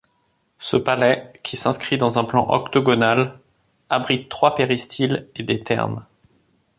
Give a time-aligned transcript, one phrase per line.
[0.57, 3.39] Ce palais, qui s'inscrit dans un plan octogonal,
[3.91, 6.07] abrite trois péristyles et des thermes.